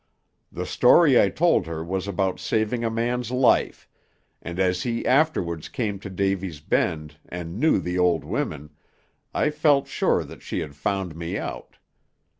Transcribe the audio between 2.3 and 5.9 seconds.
saving a man's life, and as he afterwards